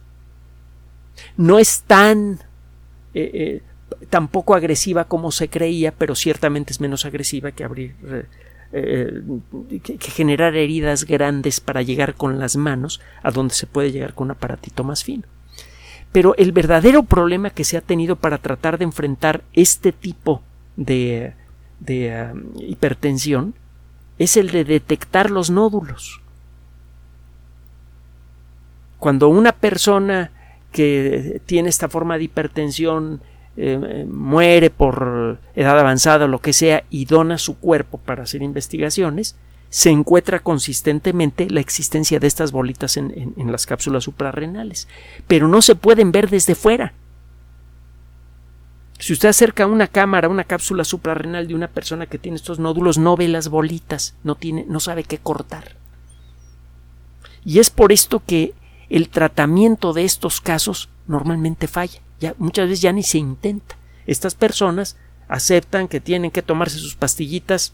No 1.35 1.59
es 1.59 1.81
tan 1.81 2.39
eh, 3.13 3.31
eh 3.33 3.63
poco 4.31 4.55
agresiva 4.55 5.05
como 5.05 5.31
se 5.31 5.49
creía, 5.49 5.91
pero 5.91 6.15
ciertamente 6.15 6.71
es 6.71 6.81
menos 6.81 7.05
agresiva 7.05 7.51
que 7.51 7.63
abrir 7.63 7.95
eh, 8.73 9.21
que, 9.81 9.97
generar 9.97 10.55
heridas 10.55 11.05
grandes 11.05 11.61
para 11.61 11.81
llegar 11.81 12.15
con 12.15 12.37
las 12.37 12.57
manos 12.57 12.99
a 13.23 13.31
donde 13.31 13.53
se 13.53 13.65
puede 13.65 13.93
llegar 13.93 14.13
con 14.13 14.27
un 14.27 14.31
aparatito 14.31 14.83
más 14.83 15.03
fino. 15.03 15.23
Pero 16.11 16.35
el 16.37 16.51
verdadero 16.51 17.03
problema 17.03 17.49
que 17.49 17.63
se 17.63 17.77
ha 17.77 17.81
tenido 17.81 18.15
para 18.15 18.37
tratar 18.37 18.77
de 18.77 18.85
enfrentar 18.85 19.43
este 19.53 19.91
tipo 19.91 20.41
de, 20.75 21.33
um, 21.79 22.43
hipertensión 22.59 23.53
es 24.17 24.37
el 24.37 24.51
de 24.51 24.63
detectar 24.63 25.29
los 25.29 25.49
nódulos. 25.49 26.21
Cuando 28.99 29.29
una 29.29 29.51
persona 29.51 30.31
que 30.71 31.41
tiene 31.45 31.69
esta 31.69 31.87
forma 31.87 32.17
de 32.17 32.23
hipertensión 32.25 33.21
eh, 33.57 34.05
muere 34.09 34.69
por 34.69 35.39
edad 35.55 35.79
avanzada 35.79 36.25
o 36.25 36.27
lo 36.27 36.39
que 36.39 36.53
sea 36.53 36.83
y 36.89 37.05
dona 37.05 37.37
su 37.37 37.57
cuerpo 37.57 37.97
para 37.97 38.23
hacer 38.23 38.41
investigaciones, 38.41 39.35
se 39.69 39.89
encuentra 39.89 40.39
consistentemente 40.39 41.49
la 41.49 41.59
existencia 41.59 42.19
de 42.19 42.27
estas 42.27 42.51
bolitas 42.51 42.97
en, 42.97 43.33
las 43.51 43.65
cápsulas 43.65 44.03
suprarrenales, 44.03 44.87
pero 45.27 45.47
no 45.47 45.61
se 45.61 45.75
pueden 45.75 46.11
ver 46.11 46.29
desde 46.29 46.55
fuera. 46.55 46.93
Si 48.99 49.13
usted 49.13 49.29
acerca 49.29 49.67
una 49.67 49.87
cámara 49.87 50.29
una 50.29 50.43
cápsula 50.43 50.83
suprarrenal 50.83 51.47
de 51.47 51.55
una 51.55 51.67
persona 51.67 52.07
que 52.07 52.17
tiene 52.17 52.37
estos 52.37 52.59
nódulos, 52.59 52.97
no 52.97 53.15
ve 53.15 53.27
las 53.27 53.49
bolitas, 53.49 54.15
no, 54.23 54.35
tiene, 54.35 54.65
no 54.67 54.79
sabe 54.79 55.03
qué 55.03 55.19
cortar. 55.19 55.75
Y 57.45 57.59
es 57.59 57.69
por 57.69 57.91
esto 57.91 58.21
que 58.25 58.53
el 58.89 59.09
tratamiento 59.09 59.93
de 59.93 60.03
estos 60.03 60.41
casos 60.41 60.89
normalmente 61.07 61.67
falla. 61.67 62.01
Ya, 62.19 62.33
muchas 62.39 62.67
veces 62.67 62.81
ya 62.81 62.91
ni 62.91 63.03
se 63.03 63.19
intenta. 63.19 63.77
Estas 64.07 64.33
personas 64.33 64.97
aceptan 65.27 65.87
que 65.87 65.99
tienen 65.99 66.31
que 66.31 66.41
tomarse 66.41 66.79
sus 66.79 66.95
pastillitas 66.95 67.73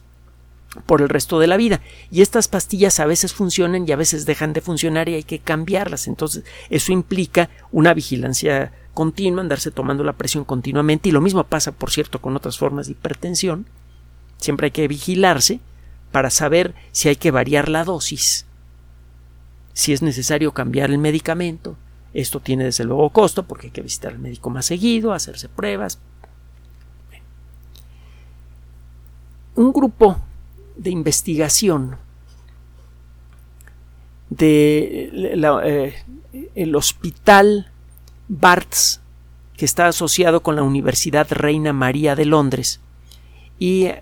por 0.85 1.01
el 1.01 1.09
resto 1.09 1.39
de 1.39 1.47
la 1.47 1.57
vida. 1.57 1.81
Y 2.11 2.21
estas 2.21 2.47
pastillas 2.47 2.99
a 2.99 3.05
veces 3.05 3.33
funcionan 3.33 3.87
y 3.87 3.91
a 3.91 3.95
veces 3.95 4.25
dejan 4.25 4.53
de 4.53 4.61
funcionar 4.61 5.09
y 5.09 5.15
hay 5.15 5.23
que 5.23 5.39
cambiarlas. 5.39 6.07
Entonces, 6.07 6.43
eso 6.69 6.91
implica 6.91 7.49
una 7.71 7.93
vigilancia 7.93 8.71
continua, 8.93 9.41
andarse 9.41 9.71
tomando 9.71 10.03
la 10.03 10.13
presión 10.13 10.43
continuamente. 10.43 11.09
Y 11.09 11.11
lo 11.11 11.21
mismo 11.21 11.43
pasa, 11.43 11.71
por 11.71 11.91
cierto, 11.91 12.21
con 12.21 12.35
otras 12.35 12.57
formas 12.57 12.87
de 12.87 12.93
hipertensión. 12.93 13.65
Siempre 14.37 14.65
hay 14.65 14.71
que 14.71 14.87
vigilarse 14.87 15.59
para 16.11 16.29
saber 16.29 16.75
si 16.91 17.09
hay 17.09 17.15
que 17.15 17.31
variar 17.31 17.69
la 17.69 17.83
dosis, 17.83 18.45
si 19.73 19.93
es 19.93 20.01
necesario 20.01 20.53
cambiar 20.53 20.91
el 20.91 20.97
medicamento. 20.99 21.75
Esto 22.13 22.39
tiene 22.39 22.65
desde 22.65 22.83
luego 22.83 23.09
costo 23.09 23.43
porque 23.43 23.67
hay 23.67 23.71
que 23.71 23.81
visitar 23.81 24.11
al 24.11 24.19
médico 24.19 24.51
más 24.51 24.67
seguido, 24.67 25.13
hacerse 25.13 25.49
pruebas. 25.49 25.99
Un 29.55 29.71
grupo 29.71 30.19
de 30.75 30.89
investigación 30.89 31.97
de 34.29 35.09
eh, 35.13 35.93
el 36.55 36.75
hospital 36.75 37.71
Barts 38.27 39.01
que 39.55 39.65
está 39.65 39.87
asociado 39.87 40.41
con 40.41 40.55
la 40.55 40.63
Universidad 40.63 41.27
Reina 41.29 41.73
María 41.73 42.15
de 42.15 42.25
Londres 42.25 42.79
y 43.59 43.85
eh, 43.85 44.01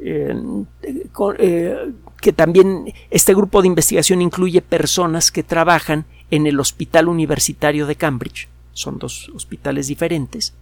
eh, 0.00 1.92
que 2.20 2.32
también 2.32 2.92
este 3.10 3.34
grupo 3.34 3.62
de 3.62 3.68
investigación 3.68 4.20
incluye 4.20 4.60
personas 4.60 5.30
que 5.30 5.42
trabajan 5.42 6.04
en 6.30 6.46
el 6.46 6.58
Hospital 6.58 7.08
Universitario 7.08 7.86
de 7.86 7.94
Cambridge. 7.94 8.48
Son 8.72 8.98
dos 8.98 9.30
hospitales 9.34 9.86
diferentes. 9.86 10.54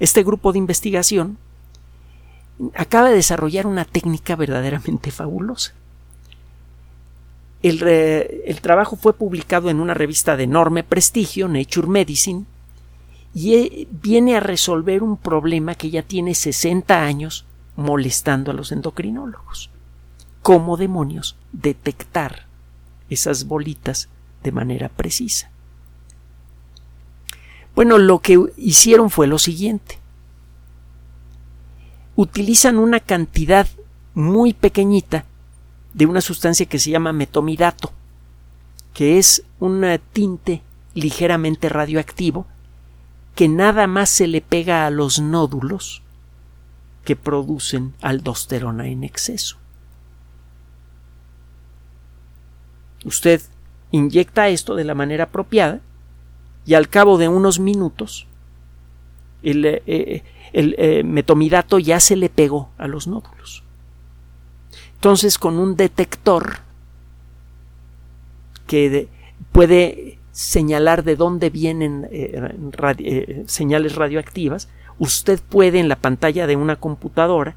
Este 0.00 0.22
grupo 0.24 0.52
de 0.52 0.58
investigación 0.58 1.38
acaba 2.74 3.08
de 3.08 3.16
desarrollar 3.16 3.66
una 3.66 3.84
técnica 3.84 4.36
verdaderamente 4.36 5.10
fabulosa. 5.10 5.74
El, 7.62 7.78
trabajo 8.60 8.96
fue 8.96 9.12
publicado 9.14 9.70
en 9.70 9.78
una 9.78 9.94
revista 9.94 10.36
de 10.36 10.44
enorme 10.44 10.82
prestigio, 10.82 11.46
Nature 11.46 11.86
Medicine, 11.86 12.44
y 13.34 13.54
e, 13.54 13.88
viene 13.90 14.36
a 14.36 14.40
resolver 14.40 15.02
un 15.02 15.16
problema 15.16 15.76
que 15.76 15.90
ya 15.90 16.02
tiene 16.02 16.34
60 16.34 17.02
años 17.02 17.44
molestando 17.76 18.50
a 18.50 18.54
los 18.54 18.72
endocrinólogos. 18.72 19.70
¿Cómo 20.42 20.76
demonios 20.76 21.36
detectar 21.52 22.46
esas 23.08 23.44
bolitas 23.46 24.08
de 24.42 24.50
manera 24.50 24.88
precisa? 24.88 25.50
Bueno, 27.76 27.96
lo 27.98 28.18
que 28.18 28.40
hicieron 28.56 29.08
fue 29.08 29.28
lo 29.28 29.38
siguiente 29.38 30.01
utilizan 32.22 32.78
una 32.78 33.00
cantidad 33.00 33.66
muy 34.14 34.52
pequeñita 34.52 35.24
de 35.92 36.06
una 36.06 36.20
sustancia 36.20 36.66
que 36.66 36.78
se 36.78 36.90
llama 36.90 37.12
metomidato, 37.12 37.92
que 38.94 39.18
es 39.18 39.44
un 39.58 39.84
tinte 40.12 40.62
ligeramente 40.94 41.68
radioactivo 41.68 42.46
que 43.34 43.48
nada 43.48 43.88
más 43.88 44.08
se 44.08 44.28
le 44.28 44.40
pega 44.40 44.86
a 44.86 44.90
los 44.90 45.18
nódulos 45.18 46.02
que 47.04 47.16
producen 47.16 47.92
aldosterona 48.00 48.86
en 48.86 49.02
exceso. 49.02 49.56
Usted 53.04 53.42
inyecta 53.90 54.48
esto 54.48 54.76
de 54.76 54.84
la 54.84 54.94
manera 54.94 55.24
apropiada 55.24 55.80
y 56.64 56.74
al 56.74 56.88
cabo 56.88 57.18
de 57.18 57.26
unos 57.26 57.58
minutos 57.58 58.28
el, 59.42 59.64
eh, 59.64 59.82
eh, 59.86 60.22
el 60.52 60.74
eh, 60.78 61.02
metomidato 61.02 61.78
ya 61.78 62.00
se 62.00 62.16
le 62.16 62.28
pegó 62.28 62.70
a 62.78 62.86
los 62.86 63.06
nódulos. 63.06 63.62
Entonces, 64.94 65.38
con 65.38 65.58
un 65.58 65.76
detector 65.76 66.58
que 68.66 69.08
puede 69.50 70.18
señalar 70.30 71.02
de 71.04 71.16
dónde 71.16 71.50
vienen 71.50 72.08
señales 73.46 73.96
radioactivas, 73.96 74.68
usted 74.98 75.40
puede 75.40 75.80
en 75.80 75.88
la 75.88 75.96
pantalla 75.96 76.46
de 76.46 76.56
una 76.56 76.76
computadora 76.76 77.56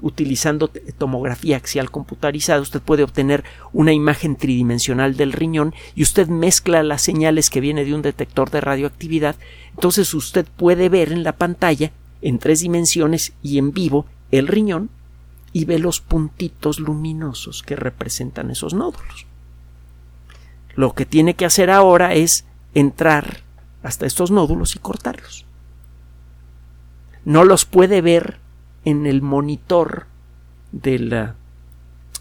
utilizando 0.00 0.70
tomografía 0.98 1.56
axial 1.56 1.90
computarizada, 1.90 2.60
usted 2.60 2.80
puede 2.80 3.02
obtener 3.02 3.44
una 3.72 3.92
imagen 3.92 4.36
tridimensional 4.36 5.16
del 5.16 5.32
riñón 5.32 5.74
y 5.94 6.02
usted 6.02 6.28
mezcla 6.28 6.82
las 6.82 7.02
señales 7.02 7.50
que 7.50 7.60
viene 7.60 7.84
de 7.84 7.94
un 7.94 8.02
detector 8.02 8.50
de 8.50 8.60
radioactividad, 8.60 9.36
entonces 9.74 10.12
usted 10.14 10.46
puede 10.56 10.88
ver 10.88 11.12
en 11.12 11.22
la 11.22 11.32
pantalla 11.32 11.92
en 12.26 12.40
tres 12.40 12.58
dimensiones 12.58 13.34
y 13.40 13.58
en 13.58 13.72
vivo 13.72 14.04
el 14.32 14.48
riñón 14.48 14.90
y 15.52 15.64
ve 15.64 15.78
los 15.78 16.00
puntitos 16.00 16.80
luminosos 16.80 17.62
que 17.62 17.76
representan 17.76 18.50
esos 18.50 18.74
nódulos. 18.74 19.26
Lo 20.74 20.92
que 20.92 21.06
tiene 21.06 21.34
que 21.34 21.44
hacer 21.44 21.70
ahora 21.70 22.14
es 22.14 22.44
entrar 22.74 23.42
hasta 23.84 24.06
estos 24.06 24.32
nódulos 24.32 24.74
y 24.74 24.80
cortarlos. 24.80 25.46
No 27.24 27.44
los 27.44 27.64
puede 27.64 28.00
ver 28.00 28.38
en 28.84 29.06
el 29.06 29.22
monitor 29.22 30.06
del, 30.72 31.30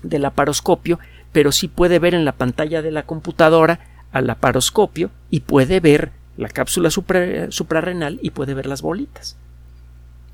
del 0.04 0.22
laparoscopio, 0.22 1.00
pero 1.32 1.52
sí 1.52 1.68
puede 1.68 1.98
ver 1.98 2.14
en 2.14 2.26
la 2.26 2.34
pantalla 2.34 2.84
de 2.84 2.92
la 2.92 3.08
computadora 3.08 3.80
al 4.12 4.28
laparoscopio 4.28 5.10
y 5.32 5.40
puede 5.40 5.80
ver 5.80 6.12
la 6.38 6.50
cápsula 6.50 6.92
suprarrenal 6.92 8.20
y 8.22 8.30
puede 8.30 8.54
ver 8.54 8.68
las 8.68 8.84
bolitas. 8.84 9.36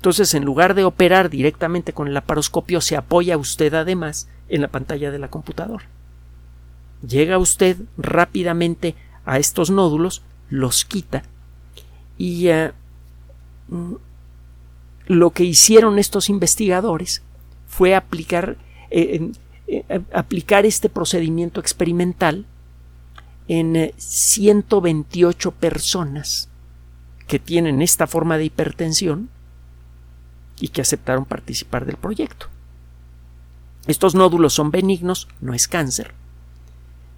Entonces, 0.02 0.34
en 0.34 0.44
lugar 0.44 0.74
de 0.74 0.82
operar 0.82 1.30
directamente 1.30 1.92
con 1.92 2.08
el 2.08 2.14
laparoscopio, 2.14 2.80
se 2.80 2.96
apoya 2.96 3.36
usted 3.36 3.72
además 3.72 4.26
en 4.48 4.60
la 4.60 4.66
pantalla 4.66 5.12
de 5.12 5.20
la 5.20 5.28
computadora. 5.28 5.84
Llega 7.06 7.38
usted 7.38 7.76
rápidamente 7.96 8.96
a 9.24 9.38
estos 9.38 9.70
nódulos, 9.70 10.22
los 10.50 10.84
quita 10.84 11.22
y 12.18 12.48
eh, 12.48 12.72
lo 15.06 15.30
que 15.30 15.44
hicieron 15.44 16.00
estos 16.00 16.28
investigadores 16.28 17.22
fue 17.68 17.94
aplicar, 17.94 18.56
eh, 18.90 19.30
eh, 19.68 20.00
aplicar 20.12 20.66
este 20.66 20.88
procedimiento 20.88 21.60
experimental 21.60 22.44
en 23.46 23.92
128 23.96 25.48
eh, 25.48 25.52
personas 25.60 26.48
que 27.28 27.38
tienen 27.38 27.80
esta 27.82 28.08
forma 28.08 28.36
de 28.36 28.46
hipertensión 28.46 29.30
y 30.62 30.68
que 30.68 30.80
aceptaron 30.80 31.24
participar 31.24 31.84
del 31.84 31.96
proyecto. 31.96 32.46
Estos 33.88 34.14
nódulos 34.14 34.54
son 34.54 34.70
benignos, 34.70 35.26
no 35.40 35.54
es 35.54 35.66
cáncer, 35.66 36.14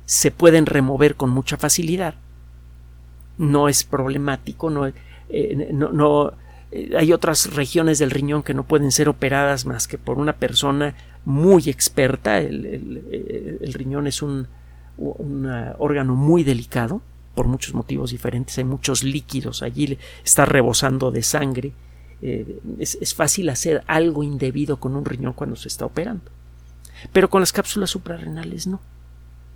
se 0.06 0.30
pueden 0.30 0.64
remover 0.64 1.14
con 1.14 1.28
mucha 1.28 1.58
facilidad, 1.58 2.14
no 3.36 3.68
es 3.68 3.84
problemático, 3.84 4.70
no, 4.70 4.90
no 5.70 6.32
eh, 6.72 6.92
hay 6.96 7.12
otras 7.12 7.54
regiones 7.54 7.98
del 7.98 8.10
riñón 8.10 8.42
que 8.42 8.54
no 8.54 8.64
pueden 8.64 8.90
ser 8.92 9.10
operadas 9.10 9.66
más 9.66 9.86
que 9.86 9.98
por 9.98 10.16
una 10.16 10.36
persona 10.36 10.94
muy 11.26 11.68
experta. 11.68 12.38
El, 12.38 13.72
riñón 13.74 14.06
es 14.06 14.22
un, 14.22 14.48
ah, 15.46 15.74
órgano 15.78 16.14
muy 16.14 16.44
delicado 16.44 17.02
por 17.34 17.46
muchos 17.46 17.74
motivos 17.74 18.10
diferentes. 18.10 18.56
Hay 18.56 18.64
muchos 18.64 19.04
líquidos 19.04 19.62
allí, 19.62 19.98
está 20.24 20.46
rebosando 20.46 21.10
de 21.10 21.22
sangre. 21.22 21.74
Eh, 22.26 22.58
es, 22.78 22.96
es, 23.02 23.14
fácil 23.14 23.50
hacer 23.50 23.84
algo 23.86 24.22
indebido 24.22 24.78
con 24.78 24.96
un 24.96 25.04
riñón 25.04 25.34
cuando 25.34 25.56
se 25.56 25.68
está 25.68 25.84
operando. 25.84 26.24
Pero 27.12 27.28
con 27.28 27.42
las 27.42 27.52
cápsulas 27.52 27.90
suprarrenales 27.90 28.66
no. 28.66 28.80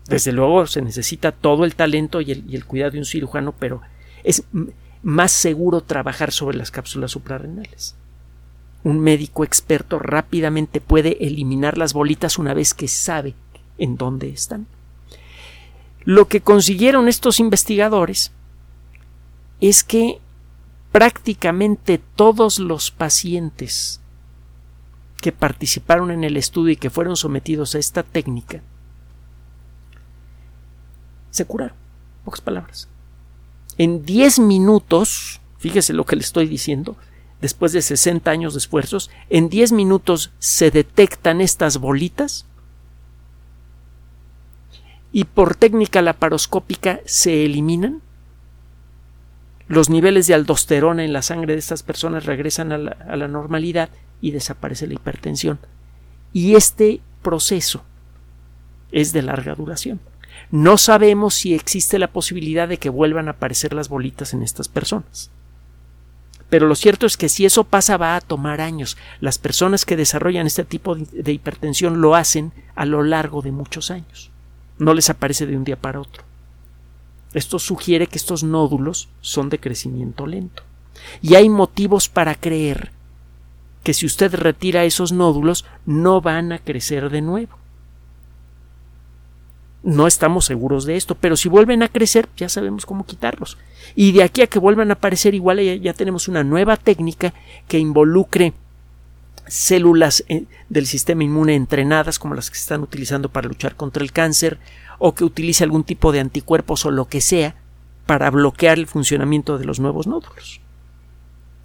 Desde 0.07 0.33
luego 0.33 0.67
se 0.67 0.83
necesita 0.83 1.33
todo 1.33 1.65
el 1.65 1.75
talento 1.75 2.21
y 2.21 2.31
el, 2.31 2.45
y 2.47 2.57
el 2.57 2.67
cuidado 2.67 2.91
de 2.91 2.99
un 2.99 3.07
cirujano, 3.07 3.55
pero 3.59 3.81
es 4.23 4.43
más 5.03 5.33
seguro 5.33 5.81
trabajar 5.81 6.31
sobre 6.31 6.59
las 6.59 6.71
cápsulas 6.71 7.11
suprarrenales. 7.11 7.95
Un 8.85 9.01
médico 9.01 9.45
experto 9.45 9.99
rápidamente 9.99 10.83
puede 10.83 11.27
eliminar 11.27 11.79
las 11.79 11.95
bolitas 11.95 12.39
una 12.39 12.53
vez 12.53 12.75
que 12.75 12.87
sabe 12.87 13.35
en 13.79 13.97
dónde 13.97 14.29
están. 14.29 14.67
Lo 16.05 16.29
que 16.29 16.43
consiguieron 16.43 17.09
estos 17.09 17.41
investigadores 17.41 18.31
es 19.63 19.85
que 19.85 20.19
prácticamente 20.93 21.99
todos 22.17 22.59
los 22.59 22.91
pacientes 22.91 24.01
que 25.21 25.33
participaron 25.33 26.11
en 26.11 26.25
el 26.25 26.37
estudio 26.37 26.73
y 26.73 26.77
que 26.77 26.91
fueron 26.91 27.17
sometidos 27.17 27.75
a 27.75 27.79
esta 27.79 28.03
técnica 28.03 28.63
se 31.31 31.45
curaron. 31.45 31.77
Pocas 32.25 32.41
palabras. 32.41 32.89
En 33.79 34.05
10 34.05 34.41
minutos, 34.41 35.41
fíjese 35.59 35.93
lo 35.93 36.05
que 36.05 36.17
le 36.17 36.23
estoy 36.23 36.47
diciendo, 36.47 36.97
después 37.41 37.73
de 37.73 37.83
60 37.83 38.31
años 38.31 38.55
de 38.55 38.59
esfuerzos, 38.59 39.11
en 39.31 39.49
10 39.49 39.73
minutos 39.73 40.33
se 40.39 40.71
detectan 40.71 41.41
estas 41.41 41.79
bolitas 41.79 42.45
y 45.13 45.25
por 45.25 45.55
técnica 45.55 46.03
laparoscópica 46.03 47.01
se 47.05 47.45
eliminan. 47.45 48.03
Los 49.69 49.91
niveles 49.91 50.27
de 50.27 50.35
aldosterona 50.35 51.05
en 51.05 51.13
la 51.13 51.21
sangre 51.21 51.53
de 51.53 51.59
estas 51.59 51.83
personas 51.83 52.25
regresan 52.25 52.73
a 52.73 52.79
la, 52.79 53.29
normalidad 53.29 53.91
y 54.23 54.31
desaparece 54.31 54.87
la 54.87 54.95
hipertensión. 54.95 55.59
Y 56.33 56.55
este 56.55 57.01
proceso 57.23 57.85
es 58.91 59.13
de 59.13 59.23
larga 59.23 59.55
duración. 59.55 60.01
No 60.51 60.79
sabemos 60.79 61.35
si 61.35 61.55
existe 61.55 61.99
la 61.99 62.09
posibilidad 62.09 62.67
de 62.67 62.79
que 62.79 62.89
vuelvan 62.89 63.29
a 63.29 63.33
aparecer 63.33 63.75
las 63.75 63.91
bolitas 63.91 64.33
en 64.33 64.43
estas 64.43 64.69
personas. 64.69 65.31
Pero 66.49 66.67
lo 66.67 66.75
cierto 66.75 67.05
es 67.05 67.19
que 67.19 67.29
si 67.29 67.45
eso 67.45 67.65
pasa 67.65 67.99
va 67.99 68.17
a 68.17 68.23
tomar 68.23 68.63
años. 68.63 68.97
Las 69.21 69.37
personas 69.37 69.85
que 69.85 69.97
desarrollan 69.97 70.47
este 70.47 70.65
tipo 70.65 70.95
de 70.95 71.33
hipertensión 71.33 72.01
lo 72.01 72.15
hacen 72.15 72.53
a 72.75 72.87
lo 72.87 73.03
largo 73.03 73.43
de 73.43 73.53
muchos 73.53 73.91
años. 73.91 74.31
No 74.79 74.95
les 74.95 75.11
aparece 75.11 75.45
de 75.45 75.59
un 75.59 75.65
día 75.65 75.77
para 75.77 76.01
otro. 76.01 76.28
Esto 77.35 77.59
sugiere 77.59 78.07
que 78.07 78.19
estos 78.19 78.43
nódulos 78.43 79.09
son 79.21 79.49
de 79.49 79.59
crecimiento 79.59 80.27
lento. 80.27 80.63
Y 81.23 81.35
hay 81.35 81.49
motivos 81.49 82.09
para 82.09 82.35
creer 82.35 82.91
que 83.83 83.95
si 83.95 84.07
usted 84.07 84.35
retira 84.35 84.85
esos 84.85 85.13
nódulos 85.13 85.65
no 85.87 86.21
van 86.21 86.53
a 86.53 86.59
crecer 86.59 87.11
de 87.11 87.23
nuevo. 87.23 87.57
No 89.83 90.07
estamos 90.07 90.45
seguros 90.45 90.85
de 90.85 90.97
esto, 90.97 91.15
pero 91.15 91.37
si 91.37 91.49
vuelven 91.49 91.83
a 91.83 91.89
crecer 91.89 92.29
ya 92.37 92.49
sabemos 92.49 92.85
cómo 92.85 93.07
quitarlos. 93.07 93.57
Y 93.95 94.13
de 94.13 94.23
aquí 94.23 94.43
a 94.43 94.47
que 94.47 94.59
vuelvan 94.59 94.91
a 94.91 94.95
aparecer 94.95 95.35
igual 95.35 95.61
ya, 95.81 95.95
tenemos 95.95 96.29
una 96.29 96.45
nueva 96.45 96.77
técnica 96.77 97.33
que 97.69 97.79
involucre 97.79 98.53
células 99.47 100.25
eh, 100.29 100.45
del 100.69 100.87
sistema 100.87 101.25
inmune 101.25 101.55
entrenadas 101.55 102.19
como 102.19 102.35
las 102.35 102.51
que 102.51 102.57
se 102.57 102.63
están 102.63 102.83
utilizando 102.83 103.31
para 103.31 103.49
luchar 103.49 103.77
contra 103.77 104.03
el 104.03 104.13
cáncer 104.13 104.59
o 104.99 105.15
que 105.15 105.25
utilice 105.25 105.65
algún 105.65 105.85
tipo 105.85 106.13
de 106.13 106.21
anticuerpos 106.21 106.85
o 106.87 106.91
lo 106.91 107.07
que 107.07 107.21
sea 107.21 107.57
para 108.07 108.31
bloquear 108.31 108.79
el 108.79 108.87
funcionamiento 108.87 109.59
de 109.59 109.65
los 109.65 109.81
nuevos 109.81 110.07
nódulos 110.07 110.61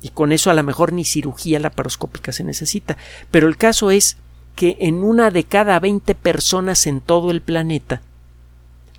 y 0.03 0.09
con 0.09 0.33
eso 0.33 0.51
a 0.51 0.53
lo 0.53 0.61
mejor 0.63 0.91
ni 0.91 1.05
cirugía 1.05 1.59
laparoscópica 1.59 2.33
se 2.33 2.43
necesita. 2.43 2.97
Pero 3.31 3.47
el 3.47 3.55
caso 3.55 3.89
es 3.89 4.17
que 4.55 4.75
en 4.81 5.01
una 5.03 5.31
de 5.31 5.45
cada 5.45 5.79
20 5.79 6.13
personas 6.13 6.85
en 6.85 6.99
todo 6.99 7.31
el 7.31 7.41
planeta 7.41 8.01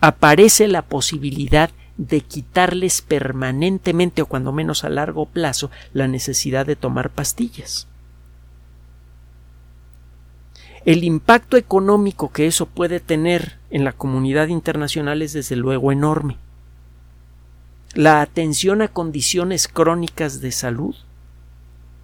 aparece 0.01 0.67
la 0.67 0.83
posibilidad 0.83 1.71
de 1.99 2.23
quitarles 2.23 3.03
permanentemente 3.03 4.23
o 4.23 4.27
cuando 4.27 4.51
menos 4.51 4.83
a 4.83 4.89
largo 4.89 5.27
plazo 5.27 5.71
la 5.93 6.09
necesidad 6.09 6.65
de 6.65 6.75
tomar 6.75 7.11
pastillas. 7.11 7.87
El 10.85 11.05
impacto 11.05 11.57
económico 11.57 12.31
que 12.31 12.47
eso 12.47 12.67
puede 12.67 13.01
tener 13.01 13.59
en 13.71 13.85
la 13.85 13.93
comunidad 13.93 14.49
internacional 14.49 15.23
es 15.23 15.33
desde 15.33 15.57
luego 15.57 15.93
enorme 15.93 16.37
la 17.95 18.23
atención 18.23 18.83
a 18.83 18.89
condiciones 18.89 19.69
crónicas 19.69 20.41
de 20.41 20.51
salud 20.51 20.97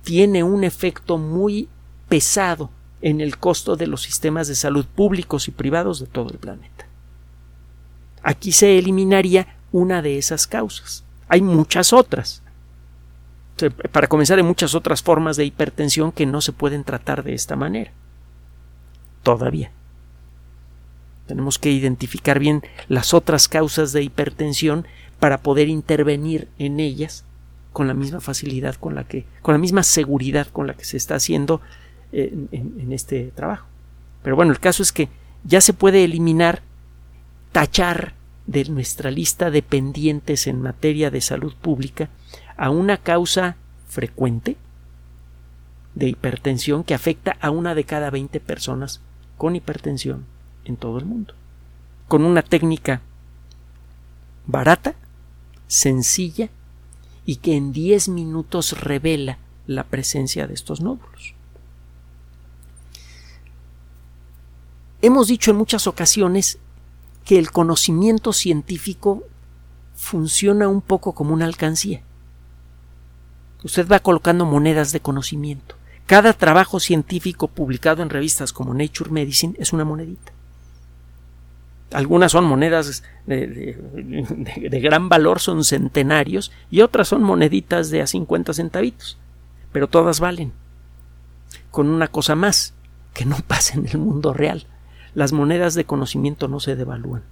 tiene 0.04 0.44
un 0.44 0.64
efecto 0.64 1.18
muy 1.18 1.68
pesado 2.08 2.70
en 3.02 3.20
el 3.20 3.38
costo 3.38 3.76
de 3.76 3.86
los 3.86 4.02
sistemas 4.02 4.46
de 4.46 4.54
salud 4.54 4.86
públicos 4.86 5.48
y 5.48 5.50
privados 5.50 6.00
de 6.00 6.06
todo 6.06 6.30
el 6.30 6.38
planeta. 6.38 6.86
Aquí 8.22 8.52
se 8.52 8.78
eliminaría 8.78 9.56
una 9.72 10.00
de 10.02 10.18
esas 10.18 10.46
causas. 10.46 11.04
Hay 11.28 11.42
muchas 11.42 11.92
otras. 11.92 12.42
Para 13.92 14.06
comenzar, 14.06 14.38
hay 14.38 14.44
muchas 14.44 14.74
otras 14.74 15.02
formas 15.02 15.36
de 15.36 15.44
hipertensión 15.44 16.12
que 16.12 16.26
no 16.26 16.40
se 16.40 16.52
pueden 16.52 16.84
tratar 16.84 17.22
de 17.22 17.34
esta 17.34 17.56
manera. 17.56 17.92
Todavía. 19.22 19.70
Tenemos 21.26 21.58
que 21.58 21.70
identificar 21.70 22.38
bien 22.38 22.62
las 22.88 23.14
otras 23.14 23.46
causas 23.48 23.92
de 23.92 24.02
hipertensión 24.02 24.86
para 25.20 25.38
poder 25.38 25.68
intervenir 25.68 26.48
en 26.58 26.80
ellas 26.80 27.24
con 27.72 27.86
la 27.86 27.94
misma 27.94 28.20
facilidad 28.20 28.74
con 28.74 28.94
la 28.94 29.04
que, 29.04 29.26
con 29.42 29.54
la 29.54 29.58
misma 29.58 29.82
seguridad 29.82 30.48
con 30.48 30.66
la 30.66 30.74
que 30.74 30.84
se 30.84 30.96
está 30.96 31.14
haciendo 31.14 31.60
eh, 32.12 32.34
en, 32.50 32.92
este 32.92 33.30
trabajo. 33.36 33.66
Pero 34.22 34.34
bueno, 34.34 34.50
el 34.50 34.58
caso 34.58 34.82
es 34.82 34.90
que 34.90 35.08
ya 35.44 35.60
se 35.60 35.72
puede 35.72 36.02
eliminar, 36.02 36.62
tachar 37.52 38.14
de 38.46 38.64
nuestra 38.64 39.12
lista 39.12 39.50
de 39.50 39.62
pendientes 39.62 40.48
en 40.48 40.60
materia 40.60 41.10
de 41.10 41.20
salud 41.20 41.54
pública 41.54 42.08
a 42.56 42.70
una 42.70 42.96
causa 42.96 43.56
frecuente 43.88 44.56
de 45.94 46.08
hipertensión 46.08 46.82
que 46.82 46.94
afecta 46.94 47.36
a 47.40 47.50
una 47.50 47.74
de 47.74 47.84
cada 47.84 48.10
20 48.10 48.40
personas 48.40 49.00
con 49.40 49.56
hipertensión 49.56 50.26
en 50.66 50.76
todo 50.76 50.98
el 50.98 51.06
mundo. 51.06 51.32
Con 52.08 52.24
una 52.26 52.42
técnica 52.42 53.00
barata, 54.46 54.94
sencilla 55.66 56.50
y 57.24 57.36
que 57.36 57.56
en 57.56 57.72
10 57.72 58.10
minutos 58.10 58.78
revela 58.82 59.38
la 59.66 59.84
presencia 59.84 60.46
de 60.46 60.52
estos 60.52 60.82
nódulos. 60.82 61.32
Hemos 65.00 65.28
dicho 65.28 65.52
en 65.52 65.56
muchas 65.56 65.86
ocasiones 65.86 66.58
que 67.24 67.38
el 67.38 67.50
conocimiento 67.50 68.34
científico 68.34 69.22
funciona 69.94 70.68
un 70.68 70.82
poco 70.82 71.14
como 71.14 71.32
una 71.32 71.46
alcancía. 71.46 72.02
Usted 73.64 73.88
va 73.88 74.00
colocando 74.00 74.44
monedas 74.44 74.92
de 74.92 75.00
conocimiento. 75.00 75.79
Cada 76.10 76.32
trabajo 76.32 76.80
científico 76.80 77.46
publicado 77.46 78.02
en 78.02 78.10
revistas 78.10 78.52
como 78.52 78.74
Nature 78.74 79.12
Medicine 79.12 79.54
es 79.60 79.72
una 79.72 79.84
monedita. 79.84 80.32
Algunas 81.92 82.32
son 82.32 82.46
monedas 82.46 83.04
de, 83.26 83.78
gran 84.82 85.08
valor, 85.08 85.38
son 85.38 85.62
centenarios, 85.62 86.50
y 86.68 86.80
otras 86.80 87.06
son 87.06 87.22
moneditas 87.22 87.90
de 87.90 88.02
a 88.02 88.08
50 88.08 88.54
centavitos. 88.54 89.18
Pero 89.70 89.86
todas 89.86 90.18
valen. 90.18 90.52
Con 91.70 91.88
una 91.88 92.08
cosa 92.08 92.34
más, 92.34 92.74
que 93.14 93.24
no 93.24 93.36
pasa 93.46 93.78
en 93.78 93.86
el 93.86 93.98
mundo 93.98 94.32
real. 94.32 94.66
Las 95.14 95.30
monedas 95.30 95.74
de 95.74 95.84
conocimiento 95.84 96.48
no 96.48 96.58
se 96.58 96.74
devalúan. 96.74 97.22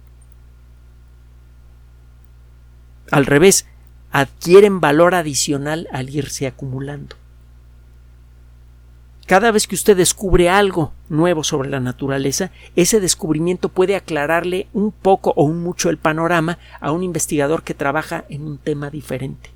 Al 3.11 3.25
revés, 3.25 3.67
adquieren 4.11 4.79
valor 4.79 5.15
adicional 5.15 5.89
al 5.91 6.09
irse 6.09 6.47
acumulando. 6.47 7.18
Cada 9.29 9.51
vez 9.51 9.67
que 9.67 9.75
usted 9.75 9.95
descubre 9.95 10.49
algo 10.49 10.91
nuevo 11.07 11.43
sobre 11.43 11.69
la 11.69 11.79
naturaleza, 11.79 12.49
ese 12.75 12.99
descubrimiento 12.99 13.69
puede 13.69 13.95
aclararle 13.95 14.65
un 14.73 14.91
poco 14.91 15.33
o 15.35 15.43
un 15.43 15.61
mucho 15.61 15.91
el 15.91 15.99
panorama 15.99 16.57
a 16.81 16.91
un 16.91 17.03
investigador 17.03 17.61
que 17.61 17.75
trabaja 17.75 18.25
en 18.29 18.41
un 18.41 18.57
tema 18.57 18.89
diferente. 18.89 19.51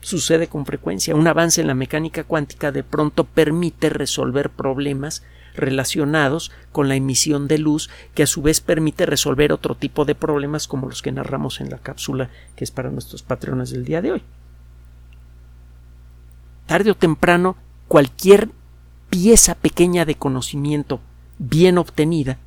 Sucede 0.00 0.46
con 0.48 0.64
frecuencia. 0.64 1.14
Un 1.14 1.26
avance 1.26 1.60
en 1.60 1.66
la 1.66 1.74
mecánica 1.74 2.24
cuántica 2.24 2.72
de 2.72 2.82
pronto 2.82 3.24
permite 3.24 3.90
resolver 3.90 4.48
problemas 4.48 5.22
relacionados 5.54 6.50
con 6.72 6.88
la 6.88 6.96
emisión 6.96 7.48
de 7.48 7.58
luz, 7.58 7.90
que 8.14 8.22
a 8.22 8.26
su 8.26 8.40
vez 8.40 8.62
permite 8.62 9.04
resolver 9.04 9.52
otro 9.52 9.74
tipo 9.74 10.06
de 10.06 10.14
problemas 10.14 10.66
como 10.66 10.88
los 10.88 11.02
que 11.02 11.12
narramos 11.12 11.60
en 11.60 11.68
la 11.68 11.76
cápsula 11.76 12.30
que 12.56 12.64
es 12.64 12.70
para 12.70 12.88
nuestros 12.88 13.22
patrones 13.22 13.68
del 13.68 13.84
día 13.84 14.00
de 14.00 14.12
hoy. 14.12 14.22
Tarde 16.64 16.90
o 16.90 16.94
temprano 16.96 17.58
cualquier 17.88 18.50
pieza 19.10 19.54
pequeña 19.54 20.04
de 20.04 20.16
conocimiento 20.16 21.00
bien 21.38 21.78
obtenida 21.78 22.38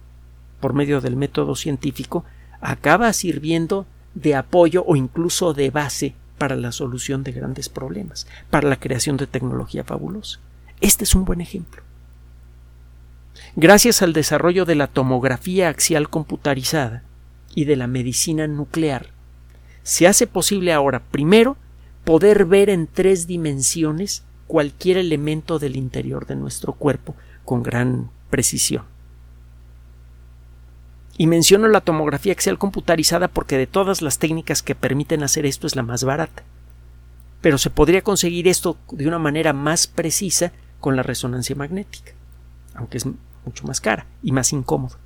por 0.59 0.73
medio 0.73 1.01
del 1.01 1.15
método 1.15 1.55
científico 1.55 2.25
acaba 2.61 3.11
sirviendo 3.13 3.85
de 4.13 4.35
apoyo 4.35 4.83
o 4.85 4.95
incluso 4.95 5.53
de 5.53 5.69
base 5.69 6.15
para 6.37 6.55
la 6.55 6.71
solución 6.71 7.23
de 7.23 7.31
grandes 7.31 7.69
problemas, 7.69 8.27
para 8.49 8.67
la 8.67 8.79
creación 8.79 9.17
de 9.17 9.27
tecnología 9.27 9.83
fabulosa. 9.83 10.39
Este 10.81 11.03
es 11.03 11.15
un 11.15 11.25
buen 11.25 11.41
ejemplo. 11.41 11.83
Gracias 13.55 14.01
al 14.01 14.13
desarrollo 14.13 14.65
de 14.65 14.75
la 14.75 14.87
tomografía 14.87 15.69
axial 15.69 16.09
computarizada 16.09 17.03
y 17.55 17.65
de 17.65 17.75
la 17.75 17.87
medicina 17.87 18.47
nuclear, 18.47 19.07
se 19.83 20.07
hace 20.07 20.27
posible 20.27 20.71
ahora, 20.71 20.99
primero, 20.99 21.57
poder 22.03 22.45
ver 22.45 22.69
en 22.69 22.87
tres 22.87 23.27
dimensiones 23.27 24.23
cualquier 24.49 24.97
elemento 24.97 25.59
del 25.59 25.75
interior 25.75 26.25
de 26.25 26.35
nuestro 26.35 26.73
cuerpo 26.73 27.15
con 27.45 27.61
gran 27.61 28.09
precisión. 28.31 28.83
Y 31.19 31.27
menciono 31.27 31.67
la 31.67 31.81
tomografía 31.81 32.33
axial 32.33 32.57
computarizada 32.57 33.27
porque 33.27 33.59
de 33.59 33.67
todas 33.67 34.01
las 34.01 34.17
técnicas 34.17 34.63
que 34.63 34.73
permiten 34.73 35.21
hacer 35.21 35.45
esto 35.45 35.67
es 35.67 35.75
la 35.75 35.83
más 35.83 36.03
barata. 36.03 36.43
pero 37.41 37.57
se 37.57 37.69
podría 37.69 38.01
conseguir 38.01 38.47
esto 38.47 38.75
de 38.91 39.07
una 39.07 39.19
manera 39.19 39.53
más 39.53 39.85
precisa 39.85 40.51
con 40.79 40.95
la 40.95 41.03
resonancia 41.03 41.55
magnética, 41.55 42.11
aunque 42.73 42.97
es 42.97 43.05
mucho 43.45 43.65
más 43.67 43.79
cara 43.79 44.07
y 44.23 44.31
más 44.31 44.51
incómodo. 44.51 44.97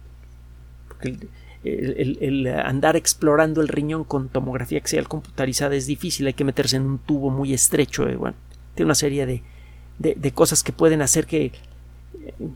Porque 0.87 1.17
el, 1.63 2.47
andar 2.47 2.95
explorando 2.95 3.61
el 3.61 3.67
riñón 3.67 4.03
con 4.03 4.29
tomografía 4.29 4.79
axial 4.79 5.07
computarizada 5.07 5.75
es 5.75 5.85
difícil, 5.85 6.27
hay 6.27 6.33
que 6.33 6.43
meterse 6.43 6.77
en 6.77 6.83
un 6.83 6.99
tubo 6.99 7.29
muy 7.29 7.53
estrecho, 7.53 8.07
eh, 8.07 8.17
tiene 8.75 8.87
una 8.87 8.95
serie 8.95 9.25
de, 9.25 9.43
de, 9.99 10.31
cosas 10.31 10.63
que 10.63 10.71
pueden 10.71 11.01
hacer 11.01 11.25
que, 11.25 11.51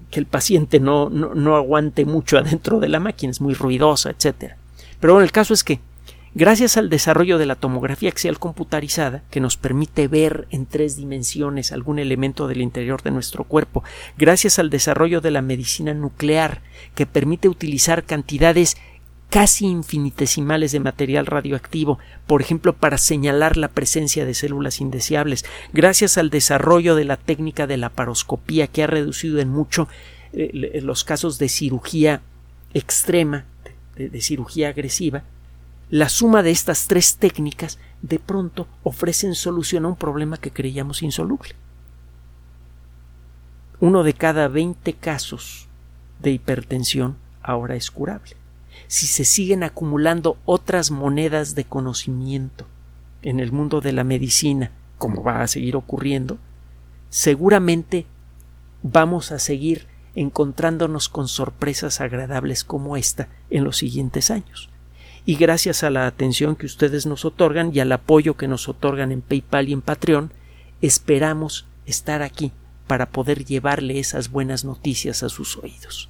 que 0.10 0.20
el 0.20 0.26
paciente 0.26 0.80
no, 0.80 1.10
no, 1.10 1.34
no, 1.36 1.56
aguante 1.56 2.06
mucho 2.06 2.38
adentro 2.38 2.80
de 2.80 2.90
la 2.90 3.00
máquina, 3.00 3.32
es 3.32 3.42
muy 3.42 3.54
ruidosa, 3.54 4.10
etc. 4.10 4.54
Pero 5.00 5.14
bueno, 5.14 5.24
el 5.24 5.32
caso 5.32 5.54
es 5.54 5.64
que 5.64 5.80
Gracias 6.40 6.78
al 6.78 6.92
desarrollo 6.92 7.40
de 7.40 7.48
la 7.48 7.56
tomografía 7.56 8.10
axial 8.10 8.38
computarizada, 8.38 9.24
que 9.32 9.40
nos 9.40 9.58
permite 9.58 10.08
ver 10.08 10.48
en 10.52 10.68
tres 10.68 10.96
dimensiones 10.96 11.72
algún 11.72 11.98
elemento 11.98 12.48
del 12.48 12.62
interior 12.62 13.02
de 13.02 13.10
nuestro 13.10 13.44
cuerpo, 13.44 13.84
gracias 14.20 14.60
al 14.60 14.70
desarrollo 14.70 15.20
de 15.20 15.32
la 15.32 15.42
medicina 15.42 15.96
nuclear, 15.96 16.62
que 16.94 17.08
permite 17.08 17.50
utilizar 17.50 18.04
cantidades 18.04 18.78
casi 19.30 19.66
infinitesimales 19.66 20.72
de 20.72 20.80
material 20.80 21.26
radioactivo, 21.26 22.00
por 22.26 22.42
ejemplo, 22.42 22.74
para 22.74 22.98
señalar 22.98 23.58
la 23.58 23.68
presencia 23.68 24.26
de 24.26 24.34
células 24.34 24.80
indeseables, 24.80 25.46
gracias 25.74 26.18
al 26.18 26.30
desarrollo 26.30 26.96
de 26.96 27.06
la 27.06 27.18
técnica 27.18 27.68
de 27.68 27.78
la 27.78 27.90
paroscopía, 27.90 28.68
que 28.68 28.84
ha 28.84 28.88
reducido 28.88 29.40
en 29.40 29.50
mucho 29.50 29.88
eh, 30.34 30.80
los 30.82 31.04
casos 31.04 31.38
de 31.40 31.50
cirugía 31.50 32.22
extrema, 32.74 33.46
de 33.96 34.22
cirugía 34.22 34.70
agresiva, 34.70 35.24
la 35.90 36.10
suma 36.10 36.44
de 36.44 36.52
estas 36.52 36.88
tres 36.88 37.16
técnicas 37.16 37.80
de 38.02 38.20
pronto 38.20 38.68
ofrecen 38.84 39.36
solución 39.36 39.86
a 39.86 39.88
un 39.88 39.96
problema 39.96 40.38
que 40.38 40.52
creíamos 40.52 41.02
insoluble. 41.02 41.56
Uno 43.80 44.04
de 44.04 44.14
cada 44.14 44.48
20 44.48 44.94
casos 44.94 45.68
de 46.20 46.32
hipertensión 46.32 47.16
ahora 47.42 47.76
es 47.76 47.90
curable. 47.90 48.36
Si 48.88 49.08
se 49.08 49.26
siguen 49.26 49.64
acumulando 49.64 50.38
otras 50.46 50.92
monedas 50.92 51.56
de 51.56 51.66
conocimiento 51.66 52.66
en 53.22 53.40
el 53.40 53.52
mundo 53.52 53.82
de 53.82 53.92
la 53.92 54.04
medicina, 54.04 54.72
como 54.98 55.24
va 55.24 55.42
a 55.42 55.48
seguir 55.48 55.76
ocurriendo, 55.76 56.38
seguramente 57.10 58.06
vamos 58.84 59.32
a 59.32 59.40
seguir 59.40 59.88
encontrándonos 60.16 61.10
con 61.10 61.28
sorpresas 61.28 62.02
agradables 62.02 62.64
como 62.64 62.98
esta 62.98 63.28
en 63.50 63.64
los 63.64 63.78
siguientes 63.78 64.32
años 64.32 64.70
y 65.28 65.36
gracias 65.36 65.84
a 65.84 65.90
la 65.90 66.08
atención 66.08 66.56
que 66.56 66.66
ustedes 66.66 67.06
nos 67.06 67.26
otorgan 67.26 67.72
y 67.76 67.82
al 67.82 67.92
apoyo 67.92 68.38
que 68.38 68.48
nos 68.48 68.70
otorgan 68.70 69.12
en 69.12 69.22
PayPal 69.22 69.68
y 69.68 69.74
en 69.74 69.82
Patreon, 69.82 70.32
esperamos 70.82 71.68
estar 71.86 72.22
aquí 72.22 72.54
para 72.88 73.10
poder 73.10 73.44
llevarle 73.44 74.00
esas 74.00 74.32
buenas 74.32 74.64
noticias 74.64 75.24
a 75.24 75.30
sus 75.30 75.58
oídos. 75.58 76.10